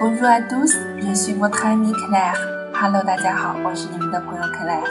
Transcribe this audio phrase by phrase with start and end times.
[0.00, 2.34] Bonjour à tous je suis votre ami c l i e
[2.74, 4.84] Hello，大家好，我是你们的朋友 c l i e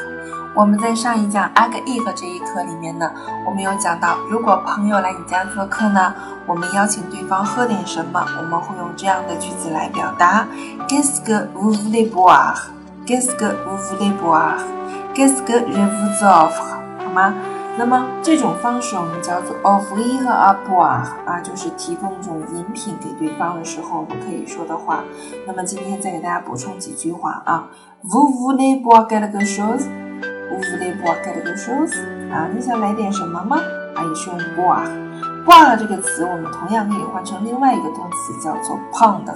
[0.55, 3.11] 我们在上一讲 Agir 这一课里面呢，
[3.45, 6.13] 我们有讲到，如果朋友来你家做客呢，
[6.45, 10.47] 我们邀请对方喝点什么，我们会用这样的句子来表达
[10.87, 16.77] ：Qu'est-ce que vous voulez boire？Qu'est-ce que vous voulez boire？Qu'est-ce que je vous offre？
[17.03, 17.33] 好吗？
[17.75, 25.03] 那么这种方式我们叫做 o f 哦，弗伊和阿布啊，啊就是提供一种饮品给对方的时候，我们可以说的话。
[25.47, 27.67] 那么今天再给大家补充几句话啊
[28.05, 32.31] ，vous voulez boire quelque chose？vous voulez boire quelque chose？
[32.31, 33.57] 啊，你想来点什么吗？
[33.95, 39.33] 啊，也是用 boire，罢了这个词我们同样可以换成另外一个动词，叫做 pound 的，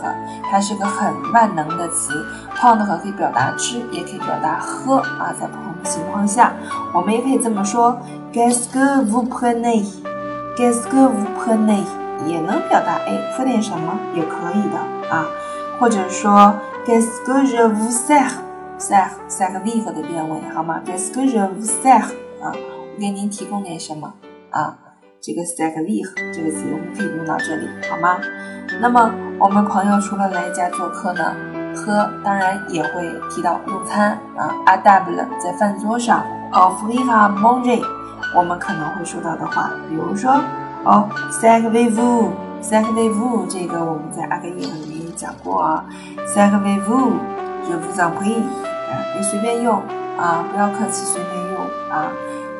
[0.51, 2.23] 它是个很万能的词
[2.55, 5.49] ，pound 可以表达吃，也可以表达喝啊，在。
[5.83, 6.53] 情况下，
[6.93, 7.97] 我们也可以这么说
[8.31, 9.85] ，g s vous prenez
[10.57, 11.79] 该斯个乌破内，该斯个 n 破内
[12.27, 15.25] 也能表达哎，喝点什么也可以的啊。
[15.79, 16.53] 或者说
[16.85, 18.27] g s vous sers 斯个热乌塞，
[18.77, 22.51] 塞塞个 e 的变位好吗？u 斯 s e 乌塞啊，
[22.99, 24.13] 给您提供点什么
[24.51, 24.77] 啊？
[25.19, 28.17] 这个 stack i 个 e 这个词我们可以用到这里好吗？
[28.81, 31.56] 那么我们朋友除了来家做客呢？
[31.75, 34.53] 喝，当然也会提到用餐啊。
[34.65, 36.23] Adaple 在饭桌上。
[36.53, 37.83] Oh, frivah monje，
[38.35, 40.31] 我们可能会说到的话，比如说
[40.85, 45.83] ，Oh, sacre vivre，sacre vivre，这个我们在阿克英语里面讲过啊。
[46.25, 47.11] Sacre vivre，
[47.67, 48.41] 就 for example，
[49.17, 49.75] 你随便用
[50.17, 52.07] 啊，不要客气，随便用啊。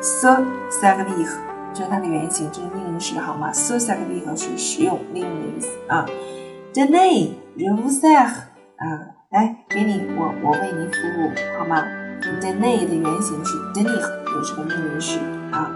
[0.02, 1.26] Sir, sacré，
[1.72, 6.04] 这是它的原型，这是命令式，好吗？Sir, sacré 是使用命令的意思啊。
[6.74, 8.57] The name, le sacré。
[8.78, 8.86] 啊，
[9.30, 11.82] 来，给你，我我为您服务，好吗
[12.22, 15.18] d e n n e 的原型是 dinner，也是个命名式
[15.50, 15.66] 啊。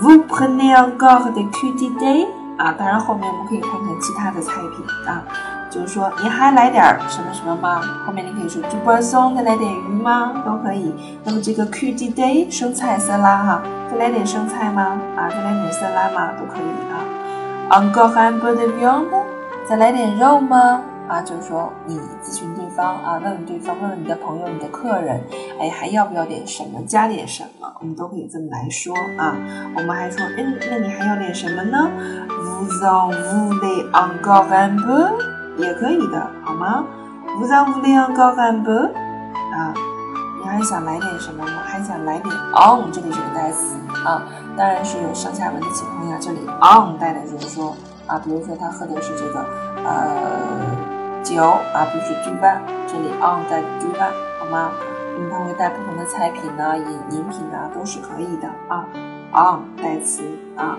[0.00, 5.24] Vou prendre encore des c u t i e day 啊，当然后面我们可以换成其他的菜品啊，
[5.68, 7.82] 就是说你还来点什么什么吗？
[8.06, 10.32] 后面你可以说猪 o 松，再来点鱼吗？
[10.46, 10.94] 都可以。
[11.24, 12.14] 那么这个 c u t i e
[12.46, 14.96] day 生菜色拉哈，再来点生菜吗？
[15.16, 16.34] 啊，再来点色拉吗？
[16.38, 17.02] 都可以啊。
[17.82, 19.24] Encore un peu de viande，
[19.68, 20.82] 再来点肉吗？
[21.10, 25.20] 啊，就是说你咨询对方啊，问问对方，问问你的朋友、你的客人，
[25.58, 26.80] 哎，还要不要点什么？
[26.86, 27.66] 加点什么？
[27.80, 29.34] 我们都可以这么来说啊。
[29.76, 31.90] 我们还说，嗯，那你还要点什么呢？
[32.28, 36.84] 无脏无累昂高饭不，也可以的，好吗？
[37.42, 38.70] 无脏无累昂高饭不？
[38.70, 39.74] 啊，
[40.40, 43.74] 你还想来点什么们还想来点 on 这里是个代词
[44.06, 44.22] 啊，
[44.56, 47.74] 当然是有上下文的情况下，这里 on 带的就是说
[48.06, 49.44] 啊，比如说他喝的是这个，
[49.84, 50.99] 呃。
[51.22, 54.72] 九啊，不是举办，这里 on 在举办，好吗？
[55.18, 58.86] 因为他会带不同的菜品呢，饮饮品呢都是可以的啊。
[59.32, 60.22] on 代词
[60.56, 60.78] 啊。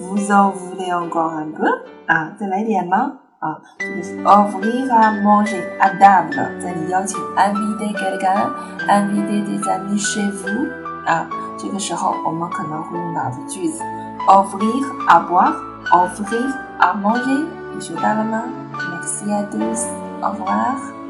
[0.00, 1.66] Vous avez encore un peu
[2.06, 2.32] 啊？
[2.38, 3.12] 再来点吗？
[3.38, 7.18] 啊，这个是 offrir à manger à table，在你邀请。
[7.36, 8.48] Invitez-ga,
[8.88, 10.68] invitez les amis chez vous。
[11.06, 11.26] 啊，
[11.58, 13.82] 这个时候我们可能会用到的句子
[14.26, 18.42] ：offrir à boire，offrir à manger，你学到了吗？
[19.02, 19.80] Merci à tous.
[20.22, 21.01] Au revoir.